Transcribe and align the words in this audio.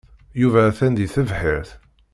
Yuba 0.41 0.59
atan 0.69 0.93
deg 0.97 1.09
tebḥirt. 1.13 1.69